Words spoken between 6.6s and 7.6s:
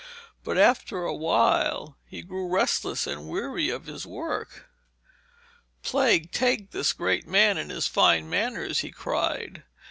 this great man